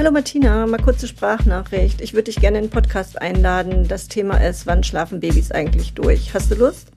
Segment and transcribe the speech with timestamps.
[0.00, 2.00] Hallo Martina, mal kurze Sprachnachricht.
[2.00, 3.86] Ich würde dich gerne in den Podcast einladen.
[3.86, 6.32] Das Thema ist, wann schlafen Babys eigentlich durch?
[6.32, 6.88] Hast du Lust?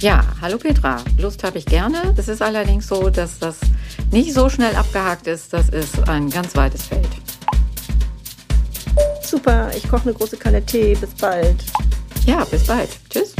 [0.00, 0.98] Ja, hallo Petra.
[1.16, 2.14] Lust habe ich gerne.
[2.18, 3.60] Es ist allerdings so, dass das
[4.10, 5.54] nicht so schnell abgehakt ist.
[5.54, 7.08] Das ist ein ganz weites Feld.
[9.22, 10.94] Super, ich koche eine große Kanne Tee.
[10.96, 11.64] Bis bald.
[12.26, 12.90] Ja, bis bald.
[13.08, 13.34] Tschüss.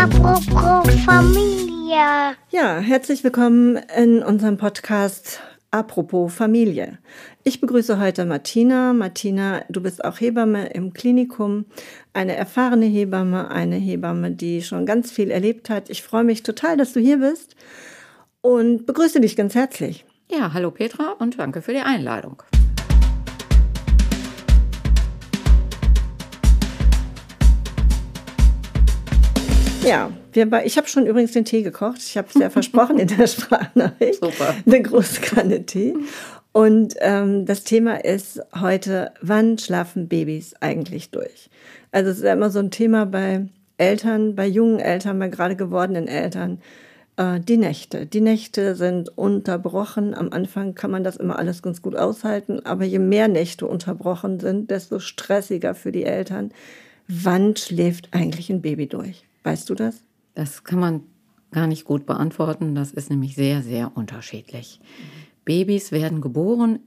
[0.00, 0.46] Apropos
[1.04, 2.34] Familie.
[2.48, 6.96] Ja, herzlich willkommen in unserem Podcast Apropos Familie.
[7.44, 8.94] Ich begrüße heute Martina.
[8.94, 11.66] Martina, du bist auch Hebamme im Klinikum,
[12.14, 15.90] eine erfahrene Hebamme, eine Hebamme, die schon ganz viel erlebt hat.
[15.90, 17.54] Ich freue mich total, dass du hier bist
[18.40, 20.06] und begrüße dich ganz herzlich.
[20.30, 22.42] Ja, hallo Petra und danke für die Einladung.
[29.90, 31.98] Ja, wir, ich habe schon übrigens den Tee gekocht.
[31.98, 34.22] Ich habe es ja versprochen in der Sprachnachricht.
[34.22, 34.54] Super.
[34.64, 35.94] Eine große Kanne Tee.
[36.52, 41.50] Und ähm, das Thema ist heute, wann schlafen Babys eigentlich durch?
[41.90, 43.46] Also es ist ja immer so ein Thema bei
[43.78, 46.60] Eltern, bei jungen Eltern, bei gerade gewordenen Eltern.
[47.16, 48.06] Äh, die Nächte.
[48.06, 50.14] Die Nächte sind unterbrochen.
[50.14, 52.64] Am Anfang kann man das immer alles ganz gut aushalten.
[52.64, 56.52] Aber je mehr Nächte unterbrochen sind, desto stressiger für die Eltern.
[57.08, 59.24] Wann schläft eigentlich ein Baby durch?
[59.42, 60.02] Weißt du das?
[60.34, 61.02] Das kann man
[61.50, 62.74] gar nicht gut beantworten.
[62.74, 64.80] Das ist nämlich sehr, sehr unterschiedlich.
[65.44, 66.80] Babys werden geboren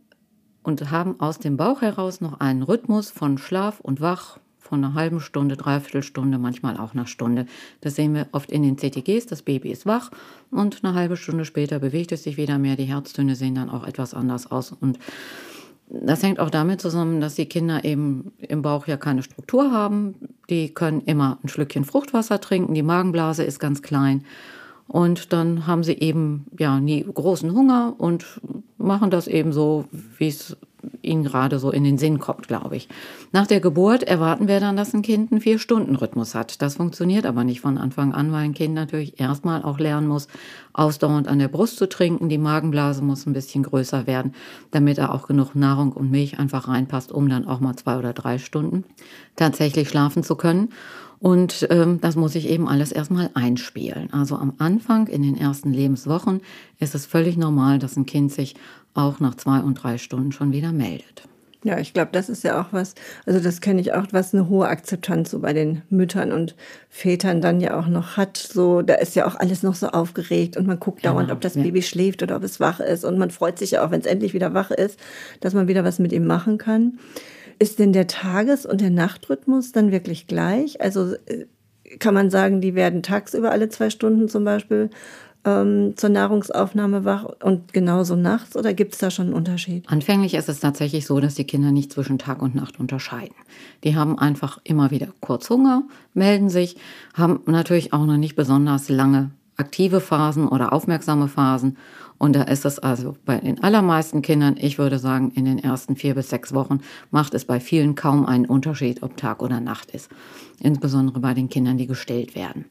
[0.64, 4.94] und haben aus dem Bauch heraus noch einen Rhythmus von Schlaf und Wach von einer
[4.94, 7.46] halben Stunde, dreiviertel Stunde, manchmal auch einer Stunde.
[7.82, 9.26] Das sehen wir oft in den CTGs.
[9.26, 10.10] Das Baby ist wach
[10.52, 12.78] und eine halbe Stunde später bewegt es sich wieder mehr.
[12.78, 14.98] Die Herztöne sehen dann auch etwas anders aus und
[15.90, 20.16] das hängt auch damit zusammen, dass die Kinder eben im Bauch ja keine Struktur haben.
[20.50, 24.26] Die können immer ein Schlückchen Fruchtwasser trinken, die Magenblase ist ganz klein.
[24.88, 28.42] Und dann haben sie eben ja nie großen Hunger und
[28.78, 29.86] machen das eben so,
[30.18, 30.58] wie es
[31.04, 32.88] ihnen gerade so in den Sinn kommt, glaube ich.
[33.32, 36.62] Nach der Geburt erwarten wir dann, dass ein Kind einen Vier-Stunden-Rhythmus hat.
[36.62, 40.28] Das funktioniert aber nicht von Anfang an, weil ein Kind natürlich erstmal auch lernen muss,
[40.74, 42.30] ausdauernd an der Brust zu trinken.
[42.30, 44.34] Die Magenblase muss ein bisschen größer werden,
[44.72, 48.14] damit da auch genug Nahrung und Milch einfach reinpasst, um dann auch mal zwei oder
[48.14, 48.84] drei Stunden
[49.36, 50.70] tatsächlich schlafen zu können.
[51.24, 54.12] Und ähm, das muss ich eben alles erstmal einspielen.
[54.12, 56.42] Also am Anfang, in den ersten Lebenswochen,
[56.80, 58.56] ist es völlig normal, dass ein Kind sich
[58.94, 61.24] auch nach zwei und drei Stunden schon wieder meldet.
[61.66, 62.94] Ja, ich glaube, das ist ja auch was,
[63.26, 66.56] also das kenne ich auch, was eine hohe Akzeptanz so bei den Müttern und
[66.90, 68.36] Vätern dann ja auch noch hat.
[68.36, 71.40] So, da ist ja auch alles noch so aufgeregt und man guckt genau, dauernd, ob
[71.40, 71.64] das ja.
[71.64, 73.06] Baby schläft oder ob es wach ist.
[73.06, 75.00] Und man freut sich ja auch, wenn es endlich wieder wach ist,
[75.40, 77.00] dass man wieder was mit ihm machen kann.
[77.60, 80.82] Ist denn der Tages- und der Nachtrhythmus dann wirklich gleich?
[80.82, 81.46] Also äh,
[82.00, 84.90] kann man sagen, die werden tagsüber alle zwei Stunden zum Beispiel
[85.46, 89.86] ähm, zur Nahrungsaufnahme wach und genauso nachts oder gibt es da schon einen Unterschied?
[89.88, 93.36] Anfänglich ist es tatsächlich so, dass die Kinder nicht zwischen Tag und Nacht unterscheiden.
[93.84, 95.84] Die haben einfach immer wieder kurz Hunger,
[96.14, 96.78] melden sich,
[97.14, 101.78] haben natürlich auch noch nicht besonders lange aktive Phasen oder aufmerksame Phasen
[102.18, 105.98] und da ist es also bei den allermeisten Kindern, ich würde sagen, in den ersten
[105.98, 106.80] vier bis sechs Wochen
[107.12, 110.10] macht es bei vielen kaum einen Unterschied, ob Tag oder Nacht ist.
[110.62, 112.66] Insbesondere bei den Kindern, die gestillt werden.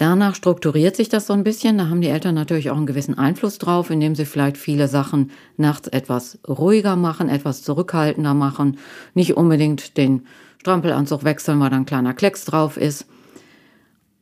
[0.00, 1.76] Danach strukturiert sich das so ein bisschen.
[1.76, 5.30] Da haben die Eltern natürlich auch einen gewissen Einfluss drauf, indem sie vielleicht viele Sachen
[5.58, 8.78] nachts etwas ruhiger machen, etwas zurückhaltender machen,
[9.12, 10.22] nicht unbedingt den
[10.56, 13.04] Strampelanzug wechseln, weil da ein kleiner Klecks drauf ist.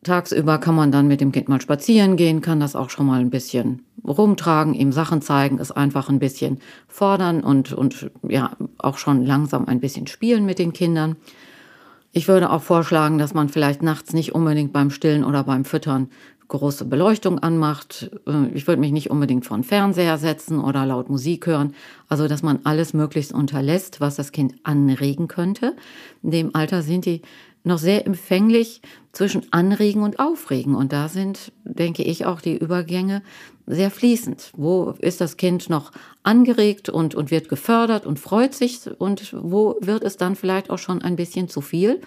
[0.03, 3.21] Tagsüber kann man dann mit dem Kind mal spazieren gehen, kann das auch schon mal
[3.21, 8.99] ein bisschen rumtragen, ihm Sachen zeigen, es einfach ein bisschen fordern und, und ja, auch
[8.99, 11.15] schon langsam ein bisschen spielen mit den Kindern.
[12.19, 16.11] Ich würde auch vorschlagen, dass man vielleicht nachts nicht unbedingt beim Stillen oder beim Füttern
[16.49, 18.11] große Beleuchtung anmacht.
[18.27, 21.77] Äh, ich würde mich nicht unbedingt vor den Fernseher setzen oder laut Musik hören.
[22.09, 25.77] Also, dass man alles möglichst unterlässt, was das Kind anregen könnte.
[26.25, 27.23] In dem Alter sind die
[27.62, 30.75] noch sehr empfänglich zwischen Anregen und Aufregen.
[30.75, 33.23] Und da sind, denke ich, auch die Übergänge
[33.69, 34.53] sehr fließend.
[34.56, 35.93] Wo ist das Kind noch
[36.23, 40.79] angeregt und, und wird gefördert und freut sich und wo wird es dann vielleicht auch
[40.79, 42.00] schon ein bisschen zu viel?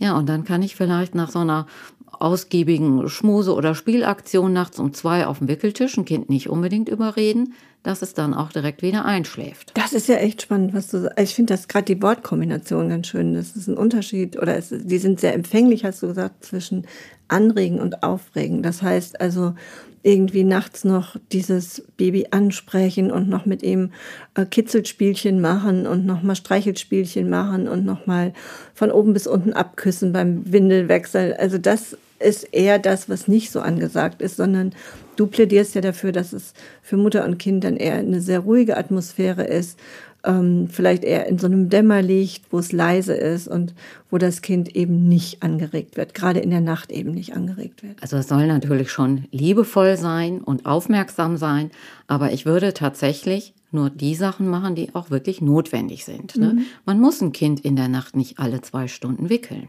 [0.00, 1.66] Ja, und dann kann ich vielleicht nach so einer
[2.12, 7.54] ausgiebigen Schmuse- oder Spielaktion nachts um zwei auf dem Wickeltisch ein Kind nicht unbedingt überreden,
[7.88, 9.72] dass es dann auch direkt wieder einschläft.
[9.72, 11.18] Das ist ja echt spannend, was du sagst.
[11.18, 13.32] Ich finde das gerade die Wortkombination ganz schön.
[13.32, 16.86] Das ist ein Unterschied oder es, die sind sehr empfänglich, hast du gesagt, zwischen
[17.28, 18.62] Anregen und Aufregen.
[18.62, 19.54] Das heißt also,
[20.02, 23.92] irgendwie nachts noch dieses Baby ansprechen und noch mit ihm
[24.34, 28.34] äh, Kitzelspielchen machen und nochmal Streichelspielchen machen und nochmal
[28.74, 31.34] von oben bis unten abküssen beim Windelwechsel.
[31.38, 34.74] Also das ist eher das, was nicht so angesagt ist, sondern
[35.18, 38.76] du plädierst ja dafür, dass es für Mutter und Kind dann eher eine sehr ruhige
[38.76, 39.78] Atmosphäre ist,
[40.24, 43.74] ähm, vielleicht eher in so einem Dämmerlicht, wo es leise ist und
[44.10, 48.02] wo das Kind eben nicht angeregt wird, gerade in der Nacht eben nicht angeregt wird.
[48.02, 51.70] Also es soll natürlich schon liebevoll sein und aufmerksam sein,
[52.06, 56.36] aber ich würde tatsächlich nur die Sachen machen, die auch wirklich notwendig sind.
[56.36, 56.54] Ne?
[56.54, 56.66] Mhm.
[56.86, 59.68] Man muss ein Kind in der Nacht nicht alle zwei Stunden wickeln.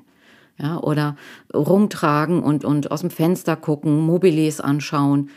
[0.61, 1.15] Ja, oder
[1.53, 5.29] rumtragen und, und aus dem Fenster gucken, Mobiles anschauen.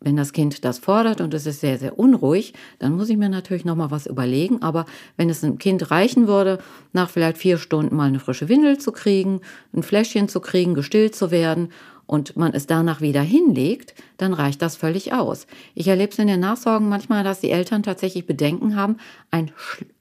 [0.00, 3.28] Wenn das Kind das fordert und es ist sehr, sehr unruhig, dann muss ich mir
[3.30, 4.62] natürlich nochmal was überlegen.
[4.62, 4.84] Aber
[5.16, 6.58] wenn es einem Kind reichen würde,
[6.92, 9.40] nach vielleicht vier Stunden mal eine frische Windel zu kriegen,
[9.72, 11.70] ein Fläschchen zu kriegen, gestillt zu werden
[12.06, 15.46] und man es danach wieder hinlegt, dann reicht das völlig aus.
[15.74, 18.98] Ich erlebe es in den Nachsorgen manchmal, dass die Eltern tatsächlich Bedenken haben,
[19.30, 19.50] ein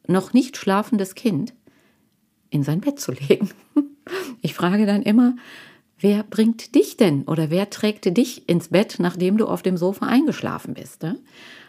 [0.07, 1.53] noch nicht schlafendes Kind
[2.49, 3.49] in sein Bett zu legen.
[4.41, 5.35] Ich frage dann immer,
[5.99, 10.07] wer bringt dich denn oder wer trägt dich ins Bett, nachdem du auf dem Sofa
[10.07, 11.03] eingeschlafen bist?
[11.03, 11.17] Ne?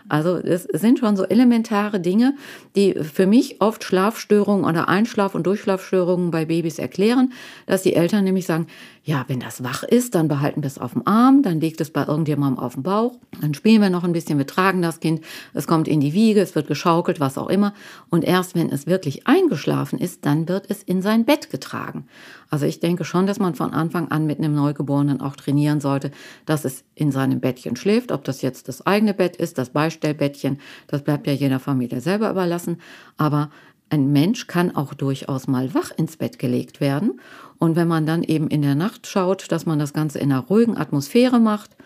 [0.09, 2.35] Also es sind schon so elementare Dinge,
[2.77, 7.33] die für mich oft Schlafstörungen oder Einschlaf- und Durchschlafstörungen bei Babys erklären,
[7.67, 8.67] dass die Eltern nämlich sagen,
[9.05, 11.91] ja, wenn das wach ist, dann behalten wir es auf dem Arm, dann legt es
[11.91, 15.23] bei irgendjemandem auf dem Bauch, dann spielen wir noch ein bisschen, wir tragen das Kind,
[15.55, 17.73] es kommt in die Wiege, es wird geschaukelt, was auch immer.
[18.11, 22.07] Und erst wenn es wirklich eingeschlafen ist, dann wird es in sein Bett getragen.
[22.51, 26.11] Also ich denke schon, dass man von Anfang an mit einem Neugeborenen auch trainieren sollte,
[26.47, 30.59] dass es in seinem Bettchen schläft, ob das jetzt das eigene Bett ist, das Beistellbettchen,
[30.87, 32.79] das bleibt ja jeder Familie selber überlassen.
[33.17, 33.51] Aber
[33.91, 37.21] ein Mensch kann auch durchaus mal wach ins Bett gelegt werden.
[37.59, 40.43] Und wenn man dann eben in der Nacht schaut, dass man das Ganze in einer
[40.43, 41.77] ruhigen Atmosphäre macht,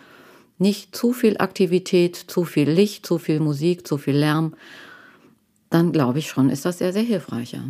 [0.57, 4.53] nicht zu viel Aktivität, zu viel Licht, zu viel Musik, zu viel Lärm,
[5.69, 7.53] dann glaube ich schon, ist das sehr, sehr hilfreich.
[7.53, 7.63] Ja.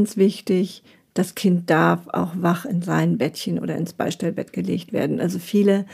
[0.00, 0.82] Ganz wichtig,
[1.12, 5.20] das Kind darf auch wach in sein Bettchen oder ins Beistellbett gelegt werden.
[5.20, 5.84] Also viele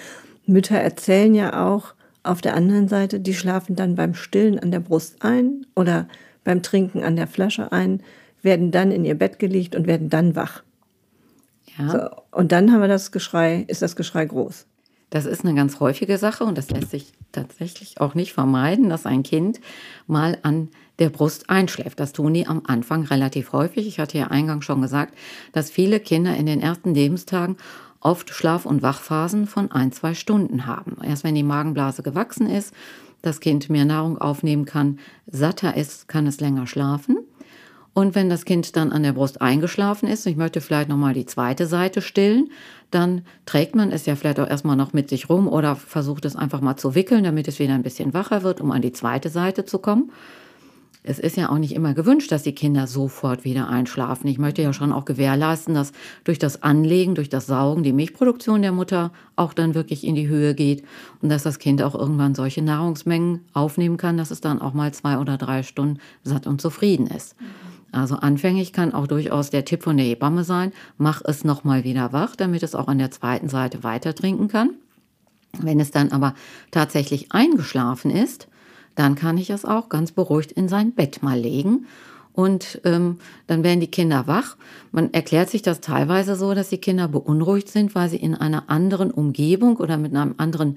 [0.46, 4.78] Mütter erzählen ja auch auf der anderen Seite, die schlafen dann beim Stillen an der
[4.78, 6.06] Brust ein oder
[6.44, 8.00] beim Trinken an der Flasche ein,
[8.42, 10.62] werden dann in ihr Bett gelegt und werden dann wach.
[11.76, 11.90] Ja.
[11.90, 14.66] So, und dann haben wir das Geschrei, ist das Geschrei groß.
[15.10, 19.04] Das ist eine ganz häufige Sache und das lässt sich tatsächlich auch nicht vermeiden, dass
[19.04, 19.60] ein Kind
[20.06, 20.68] mal an
[20.98, 22.00] der Brust einschläft.
[22.00, 23.86] Das tun die am Anfang relativ häufig.
[23.86, 25.14] Ich hatte ja eingangs schon gesagt,
[25.52, 27.56] dass viele Kinder in den ersten Lebenstagen
[28.00, 30.96] oft Schlaf- und Wachphasen von ein, zwei Stunden haben.
[31.02, 32.72] Erst wenn die Magenblase gewachsen ist,
[33.22, 37.18] das Kind mehr Nahrung aufnehmen kann, satter ist, kann es länger schlafen.
[37.92, 41.24] Und wenn das Kind dann an der Brust eingeschlafen ist, ich möchte vielleicht nochmal die
[41.24, 42.50] zweite Seite stillen,
[42.90, 46.36] dann trägt man es ja vielleicht auch erstmal noch mit sich rum oder versucht es
[46.36, 49.30] einfach mal zu wickeln, damit es wieder ein bisschen wacher wird, um an die zweite
[49.30, 50.12] Seite zu kommen.
[51.08, 54.26] Es ist ja auch nicht immer gewünscht, dass die Kinder sofort wieder einschlafen.
[54.26, 55.92] Ich möchte ja schon auch gewährleisten, dass
[56.24, 60.26] durch das Anlegen, durch das Saugen die Milchproduktion der Mutter auch dann wirklich in die
[60.26, 60.82] Höhe geht
[61.22, 64.92] und dass das Kind auch irgendwann solche Nahrungsmengen aufnehmen kann, dass es dann auch mal
[64.92, 67.36] zwei oder drei Stunden satt und zufrieden ist.
[67.92, 72.12] Also anfänglich kann auch durchaus der Tipp von der Hebamme sein, mach es nochmal wieder
[72.12, 74.70] wach, damit es auch an der zweiten Seite weiter trinken kann.
[75.60, 76.34] Wenn es dann aber
[76.72, 78.48] tatsächlich eingeschlafen ist,
[78.96, 81.86] dann kann ich es auch ganz beruhigt in sein Bett mal legen.
[82.32, 84.56] Und ähm, dann werden die Kinder wach.
[84.92, 88.68] Man erklärt sich das teilweise so, dass die Kinder beunruhigt sind, weil sie in einer
[88.68, 90.76] anderen Umgebung oder mit einem anderen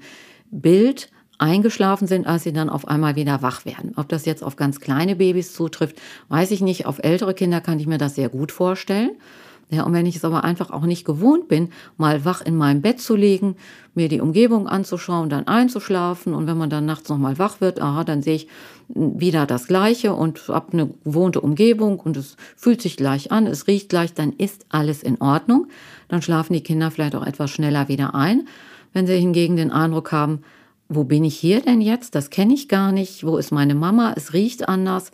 [0.50, 3.92] Bild eingeschlafen sind, als sie dann auf einmal wieder wach werden.
[3.96, 5.96] Ob das jetzt auf ganz kleine Babys zutrifft,
[6.28, 6.86] weiß ich nicht.
[6.86, 9.12] Auf ältere Kinder kann ich mir das sehr gut vorstellen.
[9.72, 12.82] Ja, und wenn ich es aber einfach auch nicht gewohnt bin, mal wach in meinem
[12.82, 13.54] Bett zu liegen,
[13.94, 18.02] mir die Umgebung anzuschauen, dann einzuschlafen und wenn man dann nachts nochmal wach wird, aha,
[18.02, 18.48] dann sehe ich
[18.88, 23.68] wieder das Gleiche und habe eine gewohnte Umgebung und es fühlt sich gleich an, es
[23.68, 25.68] riecht gleich, dann ist alles in Ordnung.
[26.08, 28.48] Dann schlafen die Kinder vielleicht auch etwas schneller wieder ein.
[28.92, 30.40] Wenn sie hingegen den Eindruck haben,
[30.88, 32.16] wo bin ich hier denn jetzt?
[32.16, 33.24] Das kenne ich gar nicht.
[33.24, 34.12] Wo ist meine Mama?
[34.16, 35.12] Es riecht anders.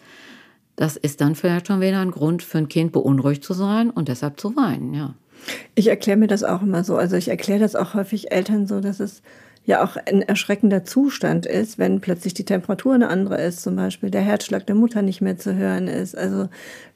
[0.77, 4.09] Das ist dann vielleicht schon wieder ein Grund für ein Kind beunruhigt zu sein und
[4.09, 5.15] deshalb zu weinen, ja.
[5.75, 6.97] Ich erkläre mir das auch immer so.
[6.97, 9.23] Also ich erkläre das auch häufig Eltern so, dass es
[9.65, 14.11] ja auch ein erschreckender Zustand ist, wenn plötzlich die Temperatur eine andere ist, zum Beispiel
[14.11, 16.17] der Herzschlag der Mutter nicht mehr zu hören ist.
[16.17, 16.49] Also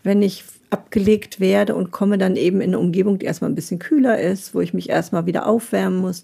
[0.03, 3.81] wenn ich abgelegt werde und komme dann eben in eine Umgebung, die erstmal ein bisschen
[3.81, 6.23] kühler ist, wo ich mich erstmal wieder aufwärmen muss,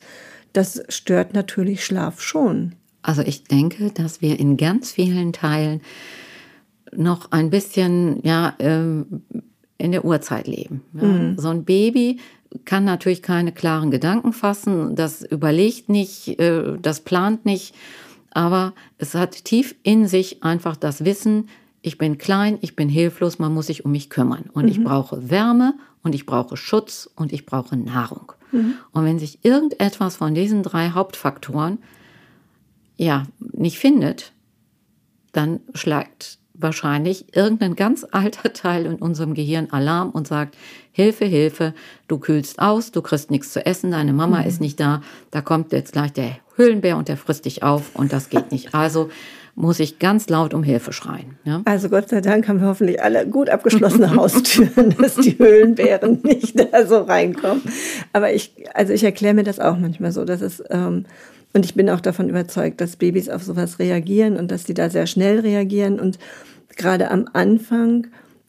[0.53, 2.73] das stört natürlich Schlaf schon.
[3.03, 5.81] Also ich denke, dass wir in ganz vielen Teilen
[6.93, 9.23] noch ein bisschen ja ähm,
[9.79, 10.83] in der Urzeit leben.
[10.95, 11.05] Ja.
[11.05, 11.39] Mhm.
[11.39, 12.19] So ein Baby
[12.65, 17.75] kann natürlich keine klaren Gedanken fassen, das überlegt nicht, äh, das plant nicht,
[18.31, 21.49] aber es hat tief in sich einfach das Wissen,
[21.83, 24.51] ich bin klein, ich bin hilflos, man muss sich um mich kümmern.
[24.53, 24.71] Und mhm.
[24.71, 28.33] ich brauche Wärme und ich brauche Schutz und ich brauche Nahrung.
[28.51, 28.75] Mhm.
[28.93, 31.79] Und wenn sich irgendetwas von diesen drei Hauptfaktoren
[32.97, 34.33] ja nicht findet,
[35.33, 40.57] dann schlägt wahrscheinlich irgendein ganz alter Teil in unserem Gehirn Alarm und sagt,
[40.93, 41.75] Hilfe, Hilfe,
[42.09, 44.47] du kühlst aus, du kriegst nichts zu essen, deine Mama mhm.
[44.47, 48.13] ist nicht da, da kommt jetzt gleich der Höhlenbär und der frisst dich auf und
[48.13, 48.75] das geht nicht.
[48.75, 49.11] Also
[49.57, 51.39] muss ich ganz laut um Hilfe schreien.
[51.45, 51.63] Ja?
[51.65, 56.61] Also Gott sei Dank haben wir hoffentlich alle gut abgeschlossene Haustüren, dass die Höhlenbären nicht
[56.61, 57.63] da so reinkommen.
[58.13, 61.07] Aber ich, also ich erkläre mir das auch manchmal so, dass es ähm,
[61.53, 64.91] und ich bin auch davon überzeugt, dass Babys auf sowas reagieren und dass die da
[64.91, 65.99] sehr schnell reagieren.
[65.99, 66.19] Und
[66.77, 68.09] gerade am Anfang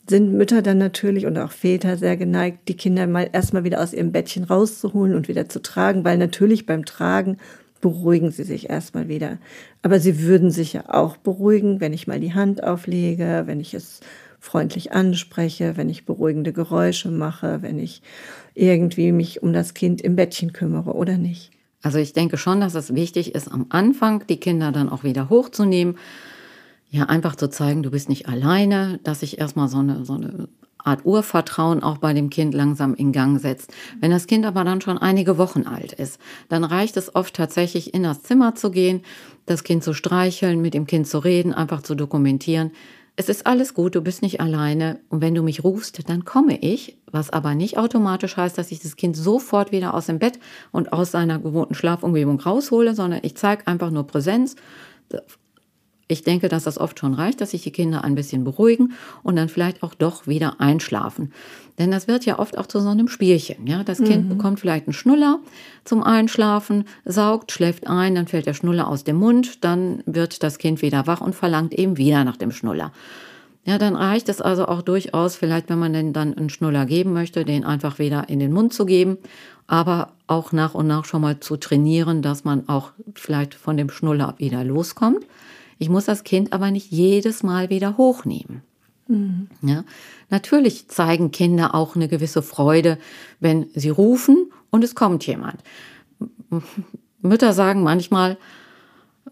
[0.09, 3.93] sind Mütter dann natürlich und auch Väter sehr geneigt, die Kinder mal erstmal wieder aus
[3.93, 7.37] ihrem Bettchen rauszuholen und wieder zu tragen, weil natürlich beim Tragen
[7.81, 9.37] beruhigen sie sich erstmal wieder.
[9.81, 13.73] Aber sie würden sich ja auch beruhigen, wenn ich mal die Hand auflege, wenn ich
[13.73, 13.99] es
[14.39, 18.01] freundlich anspreche, wenn ich beruhigende Geräusche mache, wenn ich
[18.53, 21.51] irgendwie mich um das Kind im Bettchen kümmere oder nicht.
[21.81, 25.29] Also ich denke schon, dass es wichtig ist, am Anfang die Kinder dann auch wieder
[25.29, 25.97] hochzunehmen.
[26.89, 30.47] Ja, einfach zu zeigen, du bist nicht alleine, dass ich erstmal so eine, so eine
[30.87, 33.73] Art Urvertrauen auch bei dem Kind langsam in Gang setzt.
[33.99, 37.93] Wenn das Kind aber dann schon einige Wochen alt ist, dann reicht es oft tatsächlich
[37.93, 39.01] in das Zimmer zu gehen,
[39.45, 42.71] das Kind zu streicheln, mit dem Kind zu reden, einfach zu dokumentieren.
[43.19, 44.99] Es ist alles gut, du bist nicht alleine.
[45.09, 48.79] Und wenn du mich rufst, dann komme ich, was aber nicht automatisch heißt, dass ich
[48.79, 50.39] das Kind sofort wieder aus dem Bett
[50.71, 54.55] und aus seiner gewohnten Schlafumgebung raushole, sondern ich zeige einfach nur Präsenz,
[56.07, 59.35] ich denke, dass das oft schon reicht, dass sich die Kinder ein bisschen beruhigen und
[59.35, 61.33] dann vielleicht auch doch wieder einschlafen.
[61.77, 63.67] Denn das wird ja oft auch zu so einem Spielchen.
[63.67, 64.29] Ja, das Kind mhm.
[64.29, 65.39] bekommt vielleicht einen Schnuller
[65.83, 70.57] zum Einschlafen, saugt, schläft ein, dann fällt der Schnuller aus dem Mund, dann wird das
[70.57, 72.91] Kind wieder wach und verlangt eben wieder nach dem Schnuller.
[73.65, 77.11] Ja, dann reicht es also auch durchaus, vielleicht wenn man denn dann einen Schnuller geben
[77.11, 79.17] möchte, den einfach wieder in den Mund zu geben,
[79.67, 83.89] aber auch nach und nach schon mal zu trainieren, dass man auch vielleicht von dem
[83.89, 85.25] Schnuller wieder loskommt.
[85.79, 88.61] Ich muss das Kind aber nicht jedes Mal wieder hochnehmen.
[89.07, 89.47] Mhm.
[89.61, 89.83] Ja,
[90.29, 92.97] natürlich zeigen Kinder auch eine gewisse Freude,
[93.39, 95.63] wenn sie rufen und es kommt jemand.
[97.21, 98.37] Mütter sagen manchmal,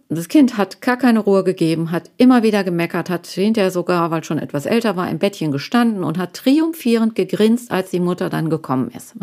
[0.10, 4.24] das Kind hat gar keine Ruhe gegeben, hat immer wieder gemeckert, hat hinterher sogar, weil
[4.24, 8.50] schon etwas älter war, im Bettchen gestanden und hat triumphierend gegrinst, als die Mutter dann
[8.50, 9.16] gekommen ist.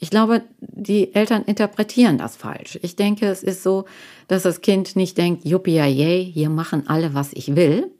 [0.00, 2.78] Ich glaube, die Eltern interpretieren das falsch.
[2.82, 3.84] Ich denke, es ist so,
[4.28, 5.80] dass das Kind nicht denkt, juppie,
[6.32, 7.90] hier machen alle, was ich will.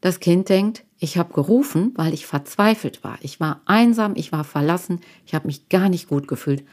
[0.00, 3.18] Das Kind denkt, ich habe gerufen, weil ich verzweifelt war.
[3.20, 6.64] Ich war einsam, ich war verlassen, ich habe mich gar nicht gut gefühlt.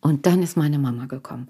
[0.00, 1.48] Und dann ist meine Mama gekommen.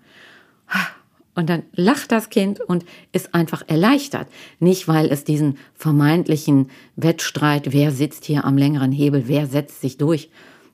[1.34, 4.28] Und dann lacht das Kind und ist einfach erleichtert.
[4.60, 9.96] Nicht, weil es diesen vermeintlichen Wettstreit, wer sitzt hier am längeren Hebel, wer setzt sich
[9.96, 10.30] durch,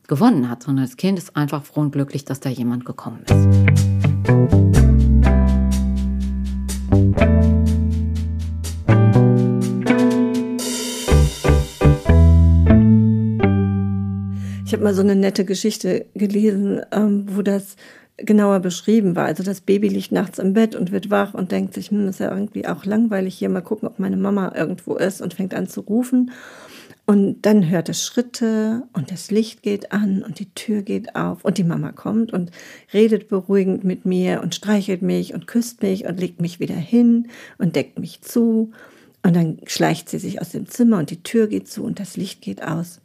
[0.08, 3.48] gewonnen hat, sondern das Kind ist einfach froh und glücklich, dass da jemand gekommen ist.
[14.64, 17.76] Ich habe mal so eine nette Geschichte gelesen, ähm, wo das
[18.18, 19.26] genauer beschrieben war.
[19.26, 22.20] Also das Baby liegt nachts im Bett und wird wach und denkt sich, hm, ist
[22.20, 25.68] ja irgendwie auch langweilig hier, mal gucken, ob meine Mama irgendwo ist und fängt an
[25.68, 26.32] zu rufen.
[27.10, 31.42] Und dann hört es Schritte und das Licht geht an und die Tür geht auf
[31.42, 32.50] und die Mama kommt und
[32.92, 37.28] redet beruhigend mit mir und streichelt mich und küsst mich und legt mich wieder hin
[37.56, 38.72] und deckt mich zu.
[39.22, 42.18] Und dann schleicht sie sich aus dem Zimmer und die Tür geht zu und das
[42.18, 43.00] Licht geht aus.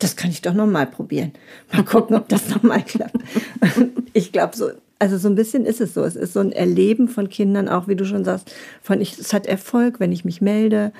[0.00, 1.30] Das kann ich doch nochmal probieren.
[1.72, 3.18] Mal gucken, ob das nochmal klappt.
[4.14, 6.02] Ich glaube so, also so ein bisschen ist es so.
[6.02, 8.52] Es ist so ein Erleben von Kindern, auch wie du schon sagst,
[8.82, 10.92] von ich, es hat Erfolg, wenn ich mich melde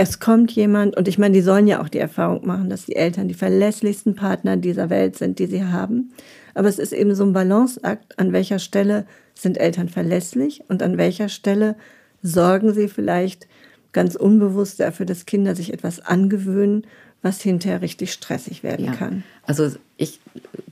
[0.00, 2.94] es kommt jemand, und ich meine, die sollen ja auch die Erfahrung machen, dass die
[2.94, 6.12] Eltern die verlässlichsten Partner dieser Welt sind, die sie haben.
[6.54, 10.98] Aber es ist eben so ein Balanceakt, an welcher Stelle sind Eltern verlässlich und an
[10.98, 11.74] welcher Stelle
[12.22, 13.48] sorgen sie vielleicht
[13.92, 16.86] ganz unbewusst dafür, dass Kinder sich etwas angewöhnen,
[17.20, 18.92] was hinterher richtig stressig werden ja.
[18.92, 19.24] kann.
[19.42, 20.20] Also ich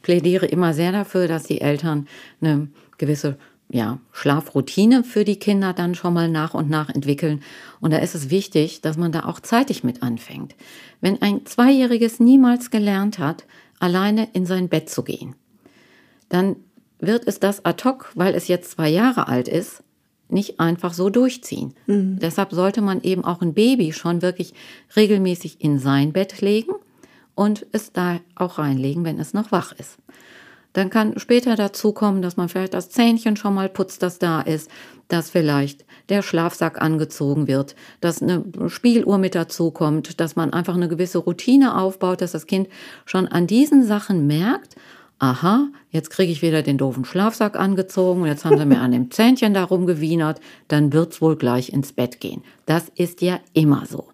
[0.03, 2.07] plädiere immer sehr dafür, dass die Eltern
[2.41, 2.69] eine
[2.99, 3.37] gewisse
[3.69, 7.43] ja, Schlafroutine für die Kinder dann schon mal nach und nach entwickeln.
[7.81, 10.55] Und da ist es wichtig, dass man da auch zeitig mit anfängt.
[11.01, 13.45] Wenn ein Zweijähriges niemals gelernt hat,
[13.81, 15.35] alleine in sein Bett zu gehen,
[16.29, 16.57] dann
[16.99, 19.83] wird es das ad hoc, weil es jetzt zwei Jahre alt ist,
[20.29, 21.75] nicht einfach so durchziehen.
[21.87, 22.19] Mhm.
[22.21, 24.55] Deshalb sollte man eben auch ein Baby schon wirklich
[24.97, 26.73] regelmäßig in sein Bett legen
[27.35, 29.99] und es da auch reinlegen, wenn es noch wach ist.
[30.77, 34.43] Dann kann später dazu kommen, dass man vielleicht das Zähnchen schon mal putzt, das da
[34.43, 34.71] ist,
[35.09, 40.75] dass vielleicht der Schlafsack angezogen wird, dass eine Spieluhr mit dazu kommt, dass man einfach
[40.75, 42.69] eine gewisse Routine aufbaut, dass das Kind
[43.07, 44.77] schon an diesen Sachen merkt,
[45.19, 48.93] aha, jetzt kriege ich wieder den doofen Schlafsack angezogen und jetzt haben sie mir an
[48.93, 52.43] dem Zähnchen darum gewienert, dann wird's wohl gleich ins Bett gehen.
[52.67, 54.09] Das ist ja immer so.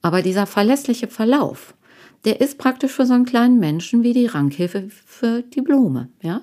[0.00, 1.74] Aber dieser verlässliche Verlauf,
[2.26, 6.08] der ist praktisch für so einen kleinen Menschen wie die Rankhilfe für die Blume.
[6.20, 6.42] Ja?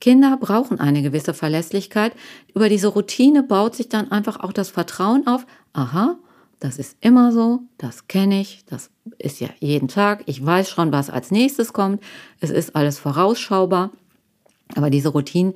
[0.00, 2.14] Kinder brauchen eine gewisse Verlässlichkeit.
[2.54, 5.46] Über diese Routine baut sich dann einfach auch das Vertrauen auf.
[5.74, 6.16] Aha,
[6.58, 10.22] das ist immer so, das kenne ich, das ist ja jeden Tag.
[10.24, 12.02] Ich weiß schon, was als nächstes kommt.
[12.40, 13.90] Es ist alles vorausschaubar.
[14.74, 15.52] Aber diese Routinen,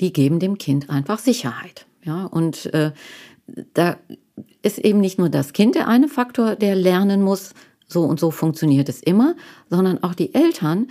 [0.00, 1.86] die geben dem Kind einfach Sicherheit.
[2.02, 2.92] Ja, und äh,
[3.74, 3.98] da
[4.62, 7.52] ist eben nicht nur das Kind der eine Faktor, der lernen muss,
[7.92, 9.34] so und so funktioniert es immer,
[9.70, 10.88] sondern auch die Eltern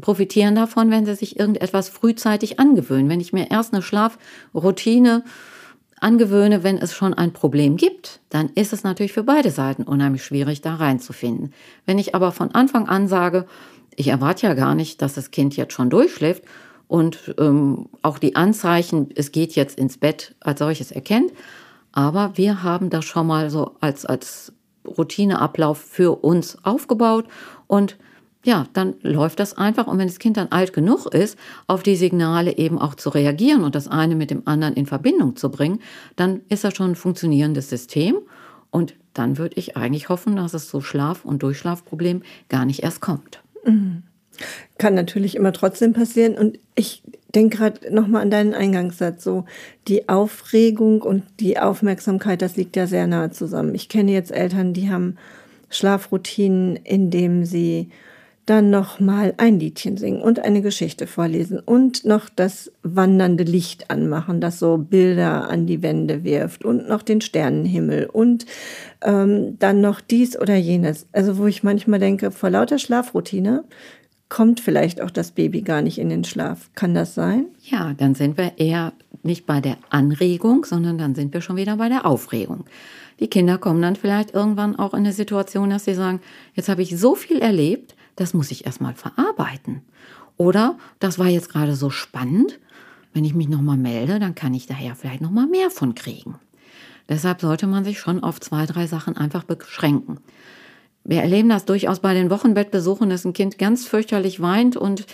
[0.00, 3.08] profitieren davon, wenn sie sich irgendetwas frühzeitig angewöhnen.
[3.08, 5.24] Wenn ich mir erst eine Schlafroutine
[6.00, 10.24] angewöhne, wenn es schon ein Problem gibt, dann ist es natürlich für beide Seiten unheimlich
[10.24, 11.52] schwierig, da reinzufinden.
[11.84, 13.46] Wenn ich aber von Anfang an sage,
[13.96, 16.42] ich erwarte ja gar nicht, dass das Kind jetzt schon durchschläft
[16.88, 21.32] und ähm, auch die Anzeichen, es geht jetzt ins Bett als solches erkennt,
[21.92, 24.52] aber wir haben das schon mal so als, als
[24.86, 27.26] Routineablauf für uns aufgebaut
[27.66, 27.96] und
[28.42, 29.86] ja, dann läuft das einfach.
[29.86, 33.64] Und wenn das Kind dann alt genug ist, auf die Signale eben auch zu reagieren
[33.64, 35.80] und das eine mit dem anderen in Verbindung zu bringen,
[36.16, 38.16] dann ist das schon ein funktionierendes System.
[38.70, 43.00] Und dann würde ich eigentlich hoffen, dass es so Schlaf- und Durchschlafproblem gar nicht erst
[43.00, 43.42] kommt.
[43.64, 44.04] Mhm.
[44.78, 46.34] Kann natürlich immer trotzdem passieren.
[46.34, 47.02] Und ich
[47.34, 49.24] denke gerade nochmal an deinen Eingangssatz.
[49.24, 49.44] So
[49.88, 53.74] die Aufregung und die Aufmerksamkeit, das liegt ja sehr nahe zusammen.
[53.74, 55.16] Ich kenne jetzt Eltern, die haben
[55.70, 57.90] Schlafroutinen, indem sie
[58.50, 63.90] dann noch mal ein Liedchen singen und eine Geschichte vorlesen und noch das wandernde Licht
[63.90, 68.46] anmachen, das so Bilder an die Wände wirft und noch den Sternenhimmel und
[69.02, 71.06] ähm, dann noch dies oder jenes.
[71.12, 73.62] Also wo ich manchmal denke, vor lauter Schlafroutine
[74.30, 76.70] kommt vielleicht auch das Baby gar nicht in den Schlaf.
[76.74, 77.46] Kann das sein?
[77.62, 81.76] Ja, dann sind wir eher nicht bei der Anregung, sondern dann sind wir schon wieder
[81.76, 82.64] bei der Aufregung.
[83.18, 86.20] Die Kinder kommen dann vielleicht irgendwann auch in eine Situation, dass sie sagen,
[86.54, 89.82] jetzt habe ich so viel erlebt, das muss ich erstmal verarbeiten.
[90.38, 92.58] Oder das war jetzt gerade so spannend,
[93.12, 96.36] wenn ich mich nochmal melde, dann kann ich daher vielleicht nochmal mehr von kriegen.
[97.08, 100.20] Deshalb sollte man sich schon auf zwei, drei Sachen einfach beschränken.
[101.04, 105.06] Wir erleben das durchaus bei den Wochenbettbesuchen, dass ein Kind ganz fürchterlich weint und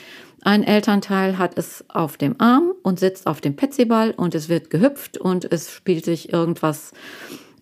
[0.43, 4.71] ein Elternteil hat es auf dem Arm und sitzt auf dem Petsyball und es wird
[4.71, 6.93] gehüpft und es spielt sich irgendwas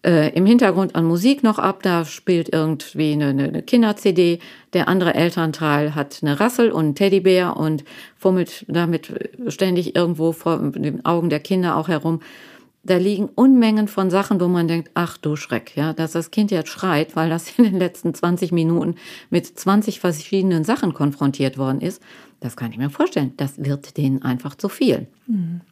[0.04, 1.82] äh, im Hintergrund an Musik noch ab.
[1.82, 4.38] Da spielt irgendwie eine, eine Kinder-CD.
[4.74, 7.84] Der andere Elternteil hat eine Rassel und einen Teddybär und
[8.18, 9.12] fummelt damit
[9.48, 12.20] ständig irgendwo vor den Augen der Kinder auch herum
[12.84, 16.50] da liegen Unmengen von Sachen, wo man denkt, ach du Schreck, ja, dass das Kind
[16.50, 18.96] jetzt schreit, weil das in den letzten 20 Minuten
[19.30, 22.02] mit 20 verschiedenen Sachen konfrontiert worden ist,
[22.40, 23.32] das kann ich mir vorstellen.
[23.36, 25.06] Das wird denen einfach zu viel.
[25.26, 25.62] Mhm.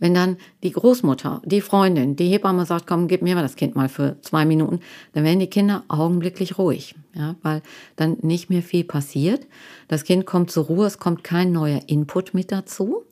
[0.00, 3.74] Wenn dann die Großmutter, die Freundin, die Hebamme sagt, komm, gib mir mal das Kind
[3.74, 4.80] mal für zwei Minuten,
[5.12, 7.62] dann werden die Kinder augenblicklich ruhig, ja, weil
[7.96, 9.46] dann nicht mehr viel passiert.
[9.88, 13.02] Das Kind kommt zur Ruhe, es kommt kein neuer Input mit dazu.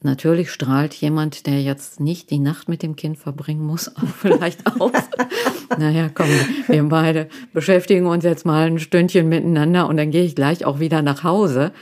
[0.00, 4.66] Natürlich strahlt jemand, der jetzt nicht die Nacht mit dem Kind verbringen muss, auch vielleicht
[4.80, 4.92] aus.
[5.78, 6.28] naja, komm,
[6.68, 10.78] wir beide beschäftigen uns jetzt mal ein Stündchen miteinander und dann gehe ich gleich auch
[10.78, 11.72] wieder nach Hause.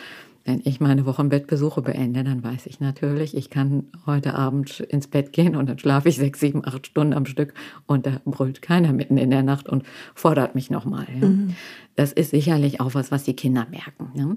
[0.46, 5.32] Wenn ich meine Wochenbettbesuche beende, dann weiß ich natürlich, ich kann heute Abend ins Bett
[5.32, 7.52] gehen und dann schlafe ich sechs, sieben, acht Stunden am Stück
[7.86, 9.82] und da brüllt keiner mitten in der Nacht und
[10.14, 11.06] fordert mich nochmal.
[11.20, 11.26] Ja.
[11.26, 11.56] Mhm.
[11.96, 14.10] Das ist sicherlich auch was, was die Kinder merken.
[14.14, 14.36] Ja.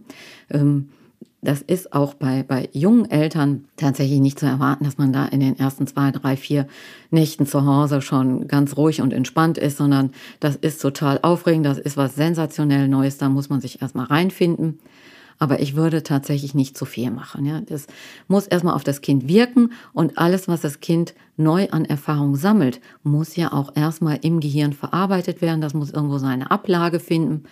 [0.60, 0.90] Ähm,
[1.42, 5.40] das ist auch bei, bei jungen Eltern tatsächlich nicht zu erwarten, dass man da in
[5.40, 6.68] den ersten zwei, drei, vier
[7.12, 11.78] Nächten zu Hause schon ganz ruhig und entspannt ist, sondern das ist total aufregend, das
[11.78, 14.80] ist was sensationell Neues, da muss man sich erstmal reinfinden.
[15.42, 17.46] Aber ich würde tatsächlich nicht zu viel machen.
[17.46, 17.62] Ja.
[17.62, 17.88] Das
[18.28, 22.82] muss erstmal auf das Kind wirken und alles, was das Kind neu an Erfahrung sammelt,
[23.04, 25.62] muss ja auch erstmal im Gehirn verarbeitet werden.
[25.62, 27.46] Das muss irgendwo seine Ablage finden.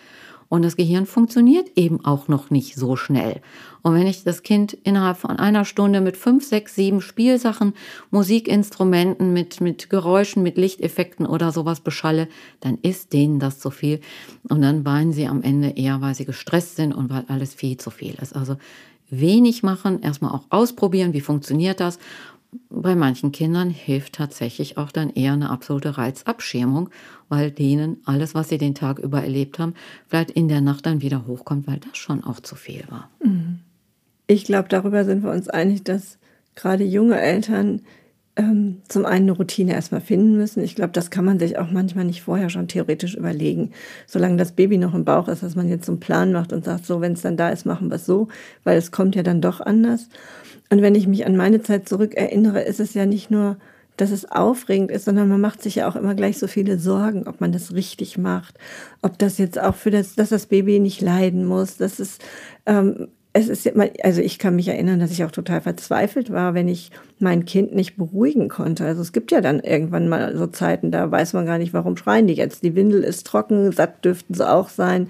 [0.50, 3.42] Und das Gehirn funktioniert eben auch noch nicht so schnell.
[3.82, 7.74] Und wenn ich das Kind innerhalb von einer Stunde mit fünf, sechs, sieben Spielsachen,
[8.12, 12.28] Musikinstrumenten, mit, mit Geräuschen, mit Lichteffekten oder sowas beschalle,
[12.60, 14.00] dann ist denen das zu viel.
[14.48, 17.78] Und dann weinen sie am Ende eher, weil sie gestresst sind und weil alles viel
[17.78, 18.36] zu viel ist.
[18.36, 18.58] Also
[19.10, 22.00] wenig machen, erstmal auch ausprobieren, wie funktioniert das.
[22.70, 26.90] Bei manchen Kindern hilft tatsächlich auch dann eher eine absolute Reizabschirmung,
[27.30, 29.74] weil denen alles, was sie den Tag über erlebt haben,
[30.08, 33.10] vielleicht in der Nacht dann wieder hochkommt, weil das schon auch zu viel war.
[34.28, 36.18] Ich glaube, darüber sind wir uns einig, dass
[36.56, 37.82] gerade junge Eltern
[38.38, 40.64] ähm, zum einen eine Routine erstmal finden müssen.
[40.64, 43.72] Ich glaube, das kann man sich auch manchmal nicht vorher schon theoretisch überlegen.
[44.06, 46.64] Solange das Baby noch im Bauch ist, dass man jetzt so einen Plan macht und
[46.64, 48.28] sagt, so, wenn es dann da ist, machen wir es so,
[48.64, 50.08] weil es kommt ja dann doch anders.
[50.70, 53.58] Und wenn ich mich an meine Zeit zurück erinnere, ist es ja nicht nur,
[53.98, 57.28] dass es aufregend ist, sondern man macht sich ja auch immer gleich so viele Sorgen,
[57.28, 58.60] ob man das richtig macht,
[59.02, 62.20] ob das jetzt auch für das, dass das Baby nicht leiden muss, dass es
[62.68, 63.72] ähm, es ist
[64.04, 67.74] also ich kann mich erinnern, dass ich auch total verzweifelt war, wenn ich mein Kind
[67.74, 68.86] nicht beruhigen konnte.
[68.86, 71.98] Also es gibt ja dann irgendwann mal so Zeiten, da weiß man gar nicht, warum
[71.98, 72.64] schreien die jetzt.
[72.64, 75.10] Die Windel ist trocken, satt dürften sie auch sein.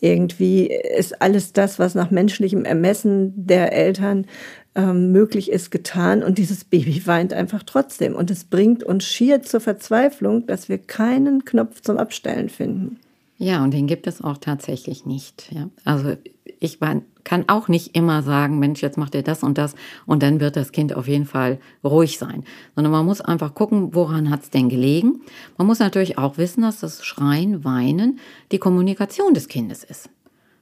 [0.00, 4.26] Irgendwie ist alles das, was nach menschlichem Ermessen der Eltern
[4.74, 8.14] ähm, möglich ist, getan und dieses Baby weint einfach trotzdem.
[8.14, 12.98] Und es bringt uns schier zur Verzweiflung, dass wir keinen Knopf zum Abstellen finden.
[13.38, 15.50] Ja, und den gibt es auch tatsächlich nicht.
[15.52, 15.70] Ja.
[15.84, 16.16] Also
[16.58, 20.40] ich kann auch nicht immer sagen, Mensch, jetzt macht ihr das und das und dann
[20.40, 22.42] wird das Kind auf jeden Fall ruhig sein.
[22.74, 25.20] Sondern man muss einfach gucken, woran hat es denn gelegen.
[25.56, 28.18] Man muss natürlich auch wissen, dass das Schreien, Weinen
[28.50, 30.10] die Kommunikation des Kindes ist.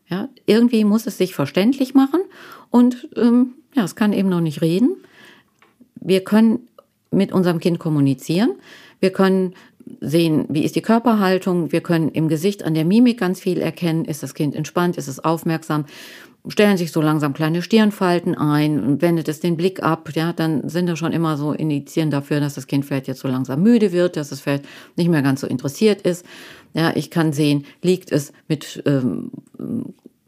[0.08, 2.20] Ja, irgendwie muss es sich verständlich machen
[2.70, 4.96] und ähm, ja, es kann eben noch nicht reden.
[5.96, 6.68] Wir können
[7.10, 8.50] mit unserem Kind kommunizieren.
[9.00, 9.54] Wir können
[10.00, 11.72] sehen, wie ist die Körperhaltung.
[11.72, 14.04] Wir können im Gesicht an der Mimik ganz viel erkennen.
[14.04, 14.96] Ist das Kind entspannt?
[14.96, 15.86] Ist es aufmerksam?
[16.48, 20.10] Stellen sich so langsam kleine Stirnfalten ein wendet es den Blick ab.
[20.14, 23.28] Ja, dann sind da schon immer so Indizien dafür, dass das Kind vielleicht jetzt so
[23.28, 26.24] langsam müde wird, dass es vielleicht nicht mehr ganz so interessiert ist.
[26.72, 29.30] Ja, ich kann sehen, liegt es mit ähm,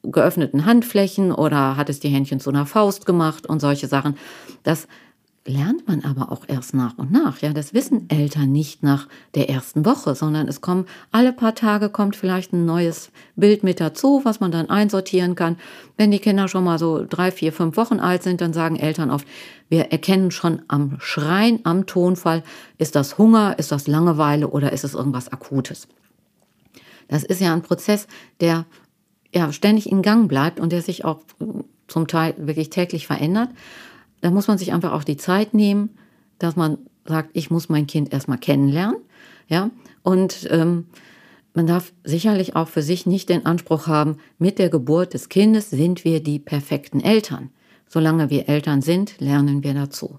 [0.02, 4.16] geöffneten Handflächen oder hat es die Händchen zu einer Faust gemacht und solche Sachen.
[4.62, 4.88] Das
[5.48, 7.40] lernt man aber auch erst nach und nach.
[7.40, 11.88] Ja, das wissen Eltern nicht nach der ersten Woche, sondern es kommen alle paar Tage
[11.88, 15.56] kommt vielleicht ein neues Bild mit dazu, was man dann einsortieren kann.
[15.96, 19.10] Wenn die Kinder schon mal so drei, vier, fünf Wochen alt sind, dann sagen Eltern
[19.10, 19.26] oft,
[19.68, 22.42] wir erkennen schon am Schreien, am Tonfall,
[22.76, 25.88] ist das Hunger, ist das Langeweile oder ist es irgendwas Akutes.
[27.08, 28.06] Das ist ja ein Prozess,
[28.40, 28.66] der
[29.34, 31.20] ja ständig in Gang bleibt und der sich auch
[31.86, 33.48] zum Teil wirklich täglich verändert
[34.20, 35.90] da muss man sich einfach auch die Zeit nehmen,
[36.38, 38.98] dass man sagt, ich muss mein Kind erstmal kennenlernen.
[39.48, 39.70] Ja,
[40.02, 40.86] und ähm,
[41.54, 45.70] man darf sicherlich auch für sich nicht den Anspruch haben, mit der Geburt des Kindes
[45.70, 47.50] sind wir die perfekten Eltern.
[47.88, 50.18] Solange wir Eltern sind, lernen wir dazu.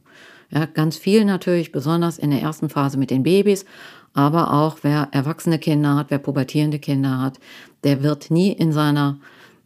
[0.49, 3.65] Ja, ganz viel natürlich, besonders in der ersten Phase mit den Babys,
[4.13, 7.39] aber auch wer erwachsene Kinder hat, wer pubertierende Kinder hat,
[7.83, 9.19] der wird nie in seiner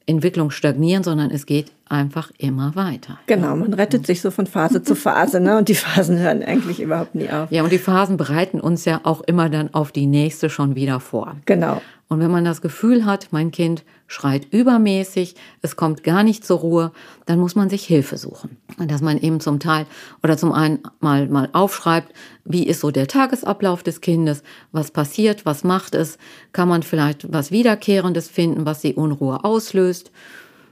[0.05, 3.19] Entwicklung stagnieren, sondern es geht einfach immer weiter.
[3.27, 5.57] Genau, man rettet sich so von Phase zu Phase, ne?
[5.57, 7.51] Und die Phasen hören eigentlich überhaupt nie auf.
[7.51, 10.99] Ja, und die Phasen bereiten uns ja auch immer dann auf die nächste schon wieder
[10.99, 11.35] vor.
[11.45, 11.81] Genau.
[12.13, 16.60] Und wenn man das Gefühl hat, mein Kind schreit übermäßig, es kommt gar nicht zur
[16.60, 16.91] Ruhe,
[17.26, 18.58] dann muss man sich Hilfe suchen.
[18.78, 19.88] Und dass man eben zum Teil
[20.21, 22.13] oder zum einen mal, mal aufschreibt,
[22.45, 26.19] wie ist so der Tagesablauf des Kindes, was passiert, was macht es,
[26.52, 30.12] kann man vielleicht was Wiederkehrendes finden, was die Unruhe auslöst.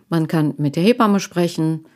[0.10, 1.88] Man kann mit der Hebamme sprechen,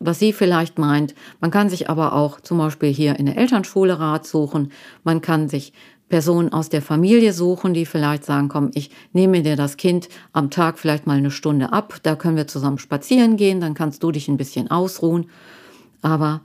[0.00, 1.14] was sie vielleicht meint.
[1.40, 4.70] Man kann sich aber auch zum Beispiel hier in der Elternschule Rat suchen.
[5.02, 5.72] Man kann sich
[6.08, 10.50] Personen aus der Familie suchen, die vielleicht sagen, komm, ich nehme dir das Kind am
[10.50, 14.12] Tag vielleicht mal eine Stunde ab, da können wir zusammen spazieren gehen, dann kannst du
[14.12, 15.26] dich ein bisschen ausruhen.
[16.02, 16.42] Aber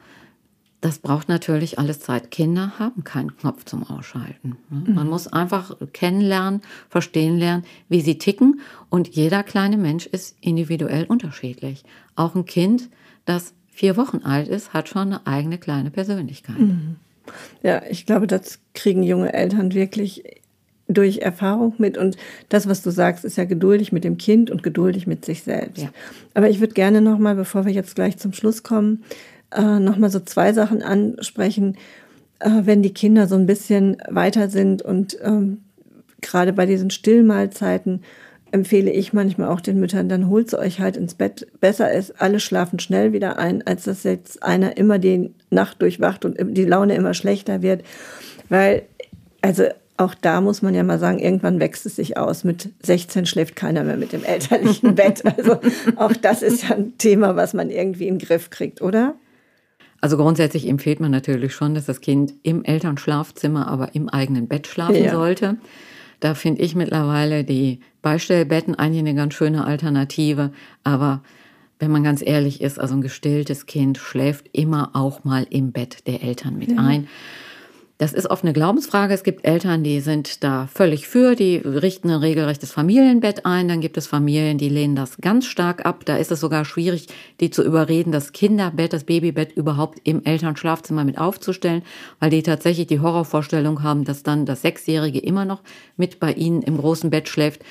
[0.81, 2.31] das braucht natürlich alles Zeit.
[2.31, 4.57] Kinder haben keinen Knopf zum Ausschalten.
[4.71, 4.93] Ne?
[4.93, 8.61] Man muss einfach kennenlernen, verstehen lernen, wie sie ticken.
[8.89, 11.83] Und jeder kleine Mensch ist individuell unterschiedlich.
[12.15, 12.89] Auch ein Kind,
[13.25, 16.57] das vier Wochen alt ist, hat schon eine eigene kleine Persönlichkeit.
[16.59, 16.95] Mhm.
[17.63, 20.23] Ja, ich glaube, das kriegen junge Eltern wirklich
[20.87, 21.97] durch Erfahrung mit.
[21.97, 22.17] Und
[22.49, 25.83] das, was du sagst, ist ja geduldig mit dem Kind und geduldig mit sich selbst.
[25.83, 25.89] Ja.
[26.33, 29.03] Aber ich würde gerne nochmal, bevor wir jetzt gleich zum Schluss kommen,
[29.51, 31.77] äh, nochmal so zwei Sachen ansprechen.
[32.39, 35.59] Äh, wenn die Kinder so ein bisschen weiter sind und ähm,
[36.21, 38.01] gerade bei diesen Stillmahlzeiten
[38.51, 41.47] empfehle ich manchmal auch den Müttern, dann holt sie euch halt ins Bett.
[41.59, 46.25] Besser ist, alle schlafen schnell wieder ein, als dass jetzt einer immer die Nacht durchwacht
[46.25, 47.83] und die Laune immer schlechter wird.
[48.49, 48.83] Weil,
[49.41, 49.63] also
[49.97, 52.43] auch da muss man ja mal sagen, irgendwann wächst es sich aus.
[52.43, 55.23] Mit 16 schläft keiner mehr mit dem elterlichen Bett.
[55.37, 55.59] Also
[55.95, 59.15] auch das ist ja ein Thema, was man irgendwie in den Griff kriegt, oder?
[60.01, 64.67] Also grundsätzlich empfiehlt man natürlich schon, dass das Kind im Elternschlafzimmer, aber im eigenen Bett
[64.67, 65.11] schlafen ja.
[65.11, 65.57] sollte.
[66.21, 70.53] Da finde ich mittlerweile die Beistellbetten eigentlich eine ganz schöne Alternative.
[70.83, 71.21] Aber
[71.79, 76.07] wenn man ganz ehrlich ist, also ein gestilltes Kind schläft immer auch mal im Bett
[76.07, 77.07] der Eltern mit ein.
[78.01, 79.13] Das ist oft eine Glaubensfrage.
[79.13, 83.67] Es gibt Eltern, die sind da völlig für, die richten ein regelrechtes Familienbett ein.
[83.67, 86.03] Dann gibt es Familien, die lehnen das ganz stark ab.
[86.05, 87.05] Da ist es sogar schwierig,
[87.41, 91.83] die zu überreden, das Kinderbett, das Babybett überhaupt im Elternschlafzimmer mit aufzustellen,
[92.19, 95.61] weil die tatsächlich die Horrorvorstellung haben, dass dann das Sechsjährige immer noch
[95.95, 97.61] mit bei ihnen im großen Bett schläft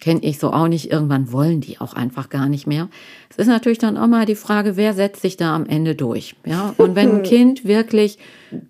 [0.00, 0.90] kenne ich so auch nicht.
[0.90, 2.88] Irgendwann wollen die auch einfach gar nicht mehr.
[3.30, 6.36] Es ist natürlich dann auch mal die Frage, wer setzt sich da am Ende durch?
[6.46, 8.18] Ja, und wenn ein Kind wirklich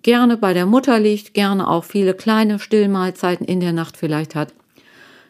[0.01, 4.53] gerne bei der Mutter liegt, gerne auch viele kleine Stillmahlzeiten in der Nacht vielleicht hat,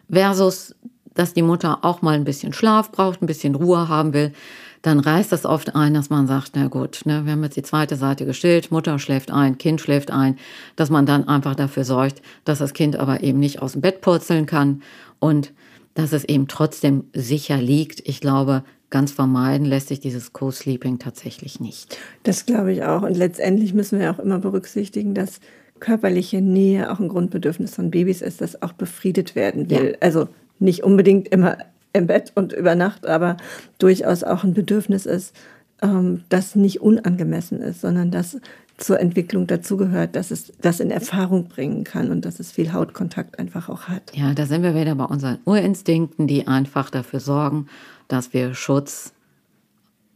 [0.09, 0.75] versus,
[1.13, 4.33] dass die Mutter auch mal ein bisschen Schlaf braucht, ein bisschen Ruhe haben will,
[4.81, 7.63] dann reißt das oft ein, dass man sagt, na gut, ne, wir haben jetzt die
[7.63, 10.37] zweite Seite gestillt, Mutter schläft ein, Kind schläft ein,
[10.77, 13.99] dass man dann einfach dafür sorgt, dass das Kind aber eben nicht aus dem Bett
[13.99, 14.81] purzeln kann
[15.19, 15.51] und
[15.93, 18.07] dass es eben trotzdem sicher liegt.
[18.07, 21.97] Ich glaube, ganz vermeiden lässt sich dieses Co-Sleeping tatsächlich nicht.
[22.23, 23.03] Das glaube ich auch.
[23.03, 25.39] Und letztendlich müssen wir auch immer berücksichtigen, dass
[25.79, 29.91] körperliche Nähe auch ein Grundbedürfnis von Babys ist, das auch befriedet werden will.
[29.91, 29.97] Ja.
[30.01, 30.27] Also
[30.59, 31.57] nicht unbedingt immer
[31.93, 33.37] im Bett und über Nacht, aber
[33.77, 35.35] durchaus auch ein Bedürfnis ist,
[35.81, 38.37] ähm, das nicht unangemessen ist, sondern das
[38.79, 43.37] zur Entwicklung dazugehört, dass es das in Erfahrung bringen kann und dass es viel Hautkontakt
[43.39, 44.15] einfach auch hat.
[44.15, 47.67] Ja, da sind wir wieder bei unseren Urinstinkten, die einfach dafür sorgen,
[48.07, 49.13] dass wir Schutz,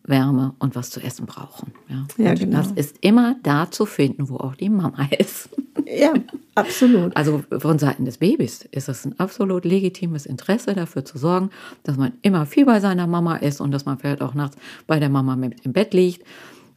[0.06, 1.72] Wärme und was zu essen brauchen.
[1.88, 2.58] Ja, ja genau.
[2.58, 5.50] Das ist immer da zu finden, wo auch die Mama ist.
[5.86, 6.14] Ja,
[6.56, 7.16] absolut.
[7.16, 11.50] Also von Seiten des Babys ist es ein absolut legitimes Interesse, dafür zu sorgen,
[11.84, 14.56] dass man immer viel bei seiner Mama ist und dass man vielleicht auch nachts
[14.88, 16.26] bei der Mama mit im Bett liegt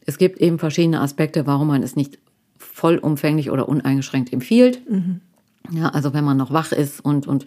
[0.07, 2.19] es gibt eben verschiedene Aspekte, warum man es nicht
[2.59, 4.88] vollumfänglich oder uneingeschränkt empfiehlt.
[4.90, 5.21] Mhm.
[5.73, 7.45] Ja, also wenn man noch wach ist und, und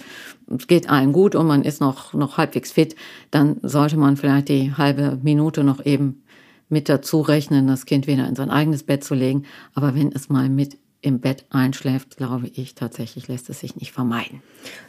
[0.48, 2.96] es geht allen gut und man ist noch, noch halbwegs fit,
[3.32, 6.22] dann sollte man vielleicht die halbe Minute noch eben
[6.68, 9.44] mit dazu rechnen, das Kind wieder in sein eigenes Bett zu legen.
[9.74, 13.94] Aber wenn es mal mit im Bett einschläft, glaube ich tatsächlich, lässt es sich nicht
[13.94, 14.42] vermeiden.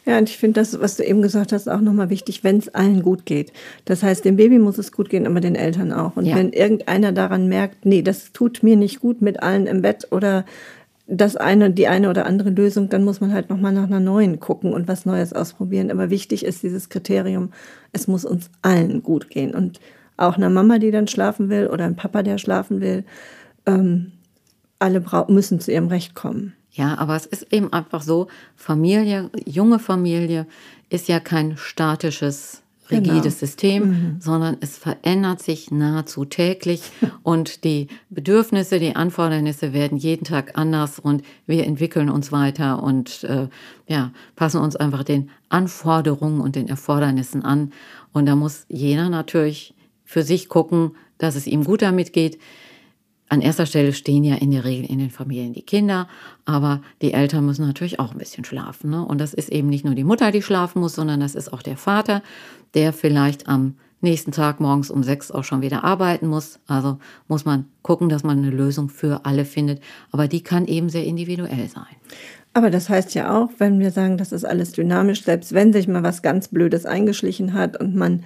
[0.05, 2.67] Ja, und ich finde das, was du eben gesagt hast, auch nochmal wichtig, wenn es
[2.69, 3.53] allen gut geht.
[3.85, 6.17] Das heißt, dem Baby muss es gut gehen, aber den Eltern auch.
[6.17, 6.35] Und ja.
[6.35, 10.45] wenn irgendeiner daran merkt, nee, das tut mir nicht gut mit allen im Bett oder
[11.07, 14.39] das eine, die eine oder andere Lösung, dann muss man halt nochmal nach einer neuen
[14.39, 15.91] gucken und was Neues ausprobieren.
[15.91, 17.51] Aber wichtig ist dieses Kriterium,
[17.93, 19.53] es muss uns allen gut gehen.
[19.53, 19.79] Und
[20.17, 23.05] auch einer Mama, die dann schlafen will oder ein Papa, der schlafen will,
[23.65, 24.11] ähm,
[24.81, 26.53] alle müssen zu ihrem Recht kommen.
[26.71, 30.47] Ja, aber es ist eben einfach so, Familie, junge Familie
[30.89, 33.29] ist ja kein statisches, rigides genau.
[33.29, 34.15] System, mhm.
[34.19, 36.81] sondern es verändert sich nahezu täglich
[37.23, 43.23] und die Bedürfnisse, die Anfordernisse werden jeden Tag anders und wir entwickeln uns weiter und
[43.23, 43.47] äh,
[43.87, 47.71] ja, passen uns einfach den Anforderungen und den Erfordernissen an.
[48.13, 49.73] Und da muss jeder natürlich
[50.05, 52.39] für sich gucken, dass es ihm gut damit geht.
[53.31, 56.09] An erster Stelle stehen ja in der Regel in den Familien die Kinder,
[56.43, 58.89] aber die Eltern müssen natürlich auch ein bisschen schlafen.
[58.89, 59.05] Ne?
[59.05, 61.61] Und das ist eben nicht nur die Mutter, die schlafen muss, sondern das ist auch
[61.61, 62.23] der Vater,
[62.73, 66.59] der vielleicht am nächsten Tag morgens um sechs auch schon wieder arbeiten muss.
[66.67, 66.97] Also
[67.29, 69.81] muss man gucken, dass man eine Lösung für alle findet.
[70.11, 71.95] Aber die kann eben sehr individuell sein.
[72.53, 75.87] Aber das heißt ja auch, wenn wir sagen, das ist alles dynamisch, selbst wenn sich
[75.87, 78.23] mal was ganz Blödes eingeschlichen hat und man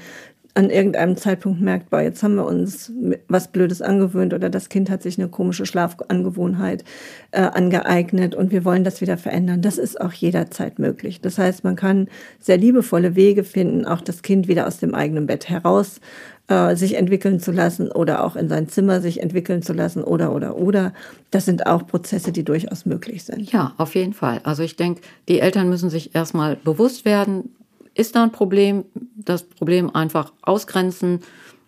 [0.56, 2.92] an irgendeinem Zeitpunkt merkt, boah, jetzt haben wir uns
[3.28, 6.86] was Blödes angewöhnt oder das Kind hat sich eine komische Schlafangewohnheit
[7.32, 9.62] äh, angeeignet und wir wollen das wieder verändern.
[9.62, 11.20] Das ist auch jederzeit möglich.
[11.20, 12.08] Das heißt, man kann
[12.40, 16.00] sehr liebevolle Wege finden, auch das Kind wieder aus dem eigenen Bett heraus
[16.48, 20.34] äh, sich entwickeln zu lassen oder auch in sein Zimmer sich entwickeln zu lassen oder
[20.34, 20.94] oder oder.
[21.32, 23.52] Das sind auch Prozesse, die durchaus möglich sind.
[23.52, 24.40] Ja, auf jeden Fall.
[24.44, 27.50] Also ich denke, die Eltern müssen sich erstmal bewusst werden,
[27.96, 31.22] ist da ein Problem, das Problem einfach ausgrenzen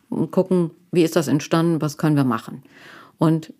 [0.09, 2.63] und gucken, wie ist das entstanden, was können wir machen.
[3.17, 3.53] Und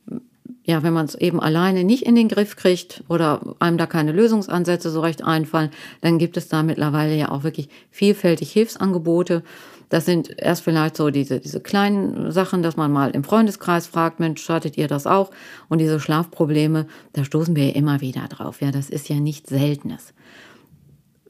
[0.64, 4.12] ja, wenn man es eben alleine nicht in den Griff kriegt oder einem da keine
[4.12, 9.44] Lösungsansätze so recht einfallen, dann gibt es da mittlerweile ja auch wirklich vielfältig Hilfsangebote.
[9.90, 14.20] Das sind erst vielleicht so diese, diese kleinen Sachen, dass man mal im Freundeskreis fragt,
[14.20, 15.32] Mensch, hattet ihr das auch?
[15.70, 18.60] Und diese Schlafprobleme, da stoßen wir ja immer wieder drauf.
[18.62, 20.14] Ja, das ist ja nichts Seltenes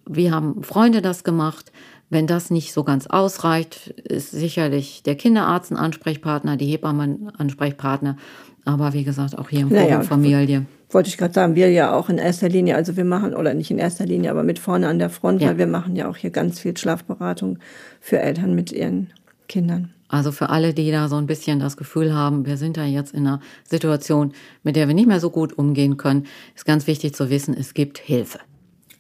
[0.09, 1.71] wie haben Freunde das gemacht?
[2.09, 7.31] Wenn das nicht so ganz ausreicht, ist sicherlich der Kinderarzt ein Ansprechpartner, die Hebamme ein
[7.37, 8.15] Ansprechpartner.
[8.63, 10.65] Aber wie gesagt, auch hier im naja, Familie.
[10.89, 13.71] Wollte ich gerade sagen, wir ja auch in erster Linie, also wir machen, oder nicht
[13.71, 15.49] in erster Linie, aber mit vorne an der Front, ja.
[15.49, 17.59] weil wir machen ja auch hier ganz viel Schlafberatung
[17.99, 19.11] für Eltern mit ihren
[19.49, 19.93] Kindern.
[20.09, 23.13] Also für alle, die da so ein bisschen das Gefühl haben, wir sind da jetzt
[23.13, 27.13] in einer Situation, mit der wir nicht mehr so gut umgehen können, ist ganz wichtig
[27.13, 28.39] zu wissen, es gibt Hilfe.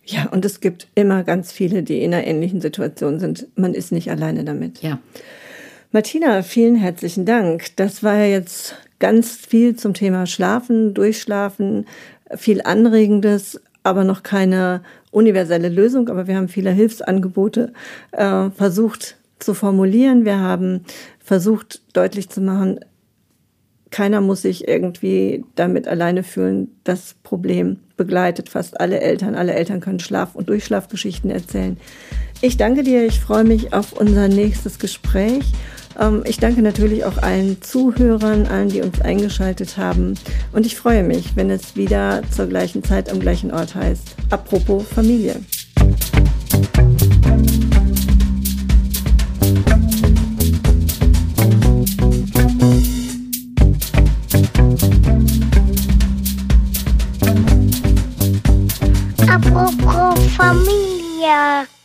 [0.09, 3.47] Ja, und es gibt immer ganz viele, die in einer ähnlichen Situation sind.
[3.55, 4.81] Man ist nicht alleine damit.
[4.81, 4.99] Ja.
[5.91, 7.75] Martina, vielen herzlichen Dank.
[7.75, 11.85] Das war ja jetzt ganz viel zum Thema Schlafen, Durchschlafen,
[12.35, 16.09] viel Anregendes, aber noch keine universelle Lösung.
[16.09, 17.73] Aber wir haben viele Hilfsangebote
[18.11, 20.23] äh, versucht zu formulieren.
[20.23, 20.85] Wir haben
[21.19, 22.79] versucht deutlich zu machen,
[23.91, 26.69] keiner muss sich irgendwie damit alleine fühlen.
[26.83, 29.35] Das Problem begleitet fast alle Eltern.
[29.35, 31.77] Alle Eltern können Schlaf- und Durchschlafgeschichten erzählen.
[32.41, 33.05] Ich danke dir.
[33.05, 35.45] Ich freue mich auf unser nächstes Gespräch.
[35.99, 40.15] Ähm, ich danke natürlich auch allen Zuhörern, allen, die uns eingeschaltet haben.
[40.53, 44.15] Und ich freue mich, wenn es wieder zur gleichen Zeit am gleichen Ort heißt.
[44.29, 45.35] Apropos Familie.
[61.29, 61.76] ゃー。